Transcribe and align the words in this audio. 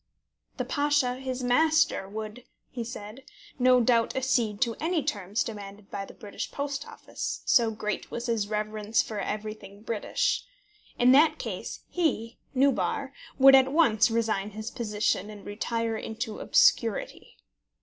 "The 0.57 0.65
Pasha, 0.65 1.17
his 1.17 1.43
master, 1.43 2.09
would," 2.09 2.43
he 2.71 2.83
said, 2.83 3.21
"no 3.59 3.79
doubt 3.79 4.15
accede 4.15 4.59
to 4.61 4.73
any 4.79 5.03
terms 5.03 5.43
demanded 5.43 5.91
by 5.91 6.05
the 6.05 6.15
British 6.15 6.51
Post 6.51 6.87
Office, 6.87 7.43
so 7.45 7.69
great 7.69 8.09
was 8.09 8.25
his 8.25 8.47
reverence 8.47 9.03
for 9.03 9.19
everything 9.19 9.83
British. 9.83 10.43
In 10.97 11.11
that 11.11 11.37
case 11.37 11.81
he, 11.87 12.39
Nubar, 12.55 13.13
would 13.37 13.53
at 13.53 13.71
once 13.71 14.09
resign 14.09 14.49
his 14.49 14.71
position, 14.71 15.29
and 15.29 15.45
retire 15.45 15.95
into 15.97 16.39
obscurity. 16.39 17.37